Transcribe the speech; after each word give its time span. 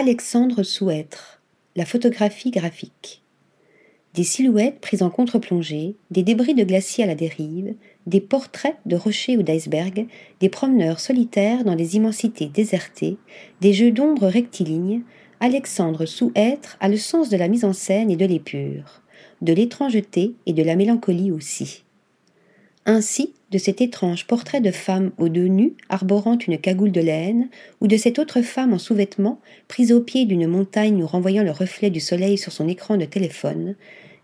Alexandre 0.00 0.62
Souêtre, 0.62 1.42
la 1.76 1.84
photographie 1.84 2.50
graphique. 2.50 3.22
Des 4.14 4.24
silhouettes 4.24 4.80
prises 4.80 5.02
en 5.02 5.10
contre-plongée, 5.10 5.94
des 6.10 6.22
débris 6.22 6.54
de 6.54 6.64
glaciers 6.64 7.04
à 7.04 7.06
la 7.06 7.14
dérive, 7.14 7.74
des 8.06 8.22
portraits 8.22 8.78
de 8.86 8.96
rochers 8.96 9.36
ou 9.36 9.42
d'icebergs, 9.42 10.06
des 10.40 10.48
promeneurs 10.48 11.00
solitaires 11.00 11.64
dans 11.64 11.74
les 11.74 11.96
immensités 11.96 12.46
désertées, 12.46 13.18
des 13.60 13.74
jeux 13.74 13.90
d'ombre 13.90 14.26
rectilignes, 14.26 15.02
Alexandre 15.38 16.06
Souêtre 16.06 16.78
a 16.80 16.88
le 16.88 16.96
sens 16.96 17.28
de 17.28 17.36
la 17.36 17.48
mise 17.48 17.66
en 17.66 17.74
scène 17.74 18.10
et 18.10 18.16
de 18.16 18.24
l'épure, 18.24 19.02
de 19.42 19.52
l'étrangeté 19.52 20.32
et 20.46 20.54
de 20.54 20.62
la 20.62 20.76
mélancolie 20.76 21.30
aussi. 21.30 21.84
Ainsi, 22.92 23.34
de 23.52 23.58
cet 23.58 23.80
étrange 23.80 24.26
portrait 24.26 24.60
de 24.60 24.72
femme 24.72 25.12
aux 25.16 25.28
deux 25.28 25.46
nus 25.46 25.74
arborant 25.88 26.36
une 26.36 26.58
cagoule 26.58 26.90
de 26.90 27.00
laine, 27.00 27.48
ou 27.80 27.86
de 27.86 27.96
cette 27.96 28.18
autre 28.18 28.42
femme 28.42 28.72
en 28.72 28.80
sous-vêtements 28.80 29.38
prise 29.68 29.92
au 29.92 30.00
pied 30.00 30.24
d'une 30.24 30.48
montagne 30.48 30.96
nous 30.96 31.06
renvoyant 31.06 31.44
le 31.44 31.52
reflet 31.52 31.90
du 31.90 32.00
soleil 32.00 32.36
sur 32.36 32.50
son 32.50 32.66
écran 32.66 32.96
de 32.96 33.04
téléphone, 33.04 33.76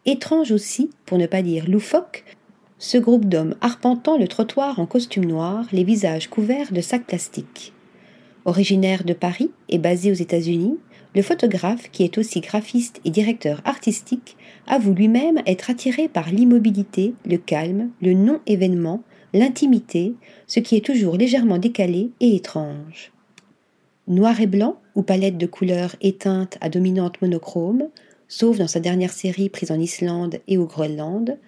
étrange 0.05 0.51
aussi, 0.51 0.91
pour 1.05 1.17
ne 1.17 1.27
pas 1.27 1.43
dire 1.43 1.71
loufoque, 1.71 2.25
ce 2.81 2.99
groupe 2.99 3.27
d'hommes 3.27 3.55
arpentant 3.61 4.19
le 4.19 4.27
trottoir 4.27 4.81
en 4.81 4.87
costume 4.87 5.27
noir, 5.27 5.65
les 5.71 5.85
visages 5.85 6.29
couverts 6.29 6.73
de 6.73 6.81
sacs 6.81 7.07
plastiques. 7.07 7.73
Originaire 8.47 9.05
de 9.05 9.13
Paris 9.13 9.53
et 9.69 9.79
basé 9.79 10.11
aux 10.11 10.15
États-Unis, 10.15 10.77
le 11.15 11.23
photographe, 11.23 11.91
qui 11.91 12.03
est 12.03 12.19
aussi 12.19 12.41
graphiste 12.41 13.01
et 13.05 13.11
directeur 13.11 13.63
artistique, 13.65 14.37
avoue 14.67 14.93
lui-même 14.93 15.41
être 15.47 15.71
attiré 15.71 16.09
par 16.09 16.31
l'immobilité, 16.31 17.15
le 17.25 17.39
calme, 17.39 17.91
le 18.03 18.13
non-événement, 18.13 19.03
l'intimité, 19.33 20.15
ce 20.47 20.61
qui 20.61 20.77
est 20.77 20.85
toujours 20.85 21.17
légèrement 21.17 21.59
décalé 21.59 22.11
et 22.21 22.37
étrange. 22.37 23.13
Noir 24.09 24.41
et 24.41 24.47
blanc 24.47 24.81
ou 24.95 25.03
palette 25.03 25.39
de 25.39 25.47
couleurs 25.47 25.97
éteintes 26.01 26.59
à 26.61 26.69
dominante 26.69 27.21
monochrome, 27.23 27.89
sauf 28.29 28.59
dans 28.59 28.69
sa 28.69 28.81
dernière 28.81 29.13
série 29.13 29.49
prise 29.49 29.71
en 29.71 29.81
Islande 29.81 30.41
et 30.49 30.59
au 30.59 30.67
Groenland, 30.67 31.39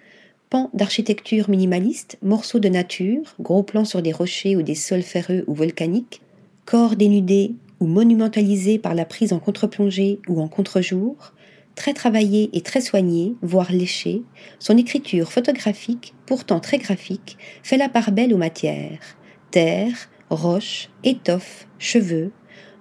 pans 0.50 0.70
d'architecture 0.74 1.50
minimaliste, 1.50 2.18
morceaux 2.22 2.58
de 2.58 2.68
nature, 2.68 3.34
gros 3.38 3.62
plans 3.62 3.84
sur 3.84 4.02
des 4.02 4.12
rochers 4.12 4.56
ou 4.56 4.62
des 4.62 4.74
sols 4.74 5.02
ferreux 5.02 5.44
ou 5.46 5.54
volcaniques, 5.54 6.20
corps 6.64 6.96
dénudés 6.96 7.54
ou 7.80 7.86
monumentalisés 7.86 8.78
par 8.78 8.94
la 8.94 9.04
prise 9.04 9.32
en 9.32 9.38
contre-plongée 9.38 10.20
ou 10.28 10.40
en 10.40 10.48
contre-jour, 10.48 11.32
très 11.74 11.94
travaillé 11.94 12.50
et 12.52 12.60
très 12.60 12.80
soigné, 12.80 13.34
voire 13.40 13.70
léché, 13.70 14.22
son 14.58 14.76
écriture 14.76 15.30
photographique, 15.30 16.14
pourtant 16.26 16.58
très 16.58 16.78
graphique, 16.78 17.38
fait 17.62 17.76
la 17.76 17.88
part 17.88 18.10
belle 18.10 18.34
aux 18.34 18.38
matières. 18.38 19.00
Terre, 19.52 20.10
roche, 20.28 20.90
étoffe, 21.04 21.68
cheveux. 21.78 22.32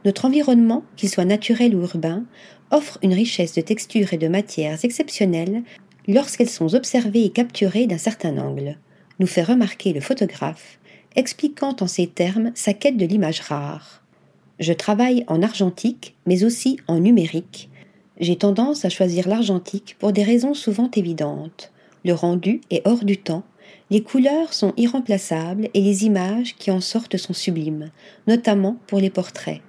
Notre 0.03 0.25
environnement, 0.25 0.83
qu'il 0.95 1.09
soit 1.09 1.25
naturel 1.25 1.75
ou 1.75 1.81
urbain, 1.81 2.25
offre 2.71 2.97
une 3.03 3.13
richesse 3.13 3.53
de 3.53 3.61
textures 3.61 4.13
et 4.13 4.17
de 4.17 4.27
matières 4.27 4.83
exceptionnelles 4.83 5.63
lorsqu'elles 6.07 6.49
sont 6.49 6.73
observées 6.73 7.25
et 7.25 7.29
capturées 7.29 7.87
d'un 7.87 7.97
certain 7.97 8.37
angle, 8.37 8.77
nous 9.19 9.27
fait 9.27 9.43
remarquer 9.43 9.93
le 9.93 10.01
photographe, 10.01 10.79
expliquant 11.15 11.75
en 11.79 11.87
ces 11.87 12.07
termes 12.07 12.51
sa 12.55 12.73
quête 12.73 12.97
de 12.97 13.05
l'image 13.05 13.41
rare. 13.41 14.03
Je 14.59 14.73
travaille 14.73 15.23
en 15.27 15.43
argentique, 15.43 16.15
mais 16.25 16.43
aussi 16.43 16.77
en 16.87 16.99
numérique, 16.99 17.69
j'ai 18.19 18.35
tendance 18.35 18.85
à 18.85 18.89
choisir 18.89 19.27
l'argentique 19.27 19.95
pour 19.99 20.11
des 20.11 20.23
raisons 20.23 20.55
souvent 20.55 20.89
évidentes. 20.95 21.71
Le 22.03 22.13
rendu 22.13 22.61
est 22.71 22.81
hors 22.85 23.03
du 23.03 23.17
temps, 23.17 23.43
les 23.89 24.01
couleurs 24.01 24.53
sont 24.53 24.73
irremplaçables 24.75 25.69
et 25.73 25.81
les 25.81 26.05
images 26.05 26.55
qui 26.57 26.71
en 26.71 26.81
sortent 26.81 27.17
sont 27.17 27.33
sublimes, 27.33 27.91
notamment 28.27 28.77
pour 28.87 28.99
les 28.99 29.09
portraits. 29.09 29.61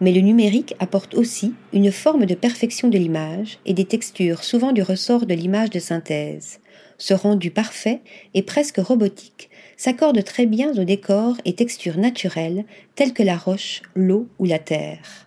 Mais 0.00 0.12
le 0.12 0.20
numérique 0.20 0.74
apporte 0.80 1.14
aussi 1.14 1.54
une 1.72 1.92
forme 1.92 2.26
de 2.26 2.34
perfection 2.34 2.88
de 2.88 2.98
l'image 2.98 3.58
et 3.64 3.74
des 3.74 3.84
textures 3.84 4.42
souvent 4.42 4.72
du 4.72 4.82
ressort 4.82 5.24
de 5.24 5.34
l'image 5.34 5.70
de 5.70 5.78
synthèse. 5.78 6.58
Ce 6.98 7.14
rendu 7.14 7.50
parfait 7.50 8.02
et 8.34 8.42
presque 8.42 8.78
robotique 8.78 9.50
s'accorde 9.76 10.22
très 10.24 10.46
bien 10.46 10.72
aux 10.78 10.84
décors 10.84 11.36
et 11.44 11.54
textures 11.54 11.98
naturelles 11.98 12.64
telles 12.94 13.12
que 13.12 13.22
la 13.22 13.36
roche, 13.36 13.82
l'eau 13.94 14.28
ou 14.38 14.44
la 14.44 14.58
terre 14.58 15.24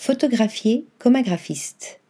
photographié 0.00 0.86
comme 0.98 1.14
un 1.14 1.20
graphiste. 1.20 2.00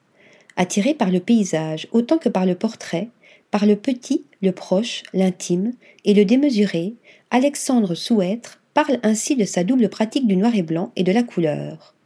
Attiré 0.56 0.94
par 0.94 1.10
le 1.10 1.18
paysage 1.18 1.88
autant 1.90 2.18
que 2.18 2.28
par 2.28 2.46
le 2.46 2.54
portrait, 2.54 3.08
par 3.50 3.66
le 3.66 3.74
petit, 3.74 4.26
le 4.42 4.52
proche, 4.52 5.02
l'intime 5.12 5.72
et 6.04 6.14
le 6.14 6.24
démesuré, 6.24 6.94
Alexandre 7.32 7.96
Souêtre 7.96 8.60
parle 8.74 9.00
ainsi 9.02 9.34
de 9.34 9.44
sa 9.44 9.64
double 9.64 9.88
pratique 9.88 10.28
du 10.28 10.36
noir 10.36 10.54
et 10.54 10.62
blanc 10.62 10.92
et 10.94 11.02
de 11.02 11.10
la 11.10 11.24
couleur. 11.24 11.96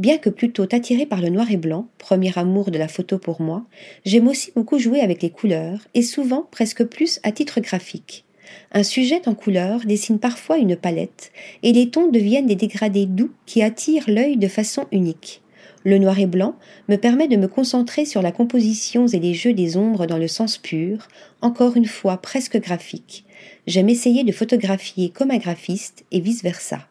Bien 0.00 0.18
que 0.18 0.28
plutôt 0.28 0.66
attiré 0.72 1.06
par 1.06 1.20
le 1.20 1.28
noir 1.28 1.52
et 1.52 1.56
blanc, 1.56 1.86
premier 1.98 2.36
amour 2.36 2.72
de 2.72 2.78
la 2.78 2.88
photo 2.88 3.16
pour 3.16 3.40
moi, 3.40 3.64
j'aime 4.04 4.26
aussi 4.26 4.50
beaucoup 4.56 4.80
jouer 4.80 5.02
avec 5.02 5.22
les 5.22 5.30
couleurs, 5.30 5.86
et 5.94 6.02
souvent 6.02 6.48
presque 6.50 6.82
plus 6.82 7.20
à 7.22 7.30
titre 7.30 7.60
graphique. 7.60 8.24
Un 8.72 8.82
sujet 8.82 9.26
en 9.26 9.34
couleur 9.34 9.80
dessine 9.86 10.18
parfois 10.18 10.58
une 10.58 10.76
palette, 10.76 11.32
et 11.62 11.72
les 11.72 11.90
tons 11.90 12.10
deviennent 12.10 12.46
des 12.46 12.54
dégradés 12.54 13.06
doux 13.06 13.30
qui 13.46 13.62
attirent 13.62 14.08
l'œil 14.08 14.36
de 14.36 14.48
façon 14.48 14.86
unique. 14.92 15.42
Le 15.84 15.98
noir 15.98 16.18
et 16.18 16.26
blanc 16.26 16.56
me 16.88 16.96
permet 16.96 17.28
de 17.28 17.36
me 17.36 17.48
concentrer 17.48 18.04
sur 18.04 18.20
la 18.20 18.32
composition 18.32 19.06
et 19.06 19.18
les 19.18 19.34
jeux 19.34 19.54
des 19.54 19.76
ombres 19.76 20.06
dans 20.06 20.18
le 20.18 20.28
sens 20.28 20.58
pur, 20.58 21.08
encore 21.40 21.76
une 21.76 21.86
fois 21.86 22.18
presque 22.18 22.60
graphique. 22.60 23.24
J'aime 23.66 23.88
essayer 23.88 24.24
de 24.24 24.32
photographier 24.32 25.10
comme 25.10 25.30
un 25.30 25.38
graphiste 25.38 26.04
et 26.10 26.20
vice-versa. 26.20 26.88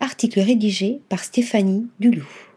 Article 0.00 0.40
rédigé 0.40 1.00
par 1.08 1.24
Stéphanie 1.24 1.86
Dulou. 1.98 2.51